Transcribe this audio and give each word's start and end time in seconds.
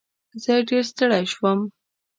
نن 0.43 0.59
ډېر 0.67 0.83
ستړی 0.91 1.23
شوم. 1.33 1.59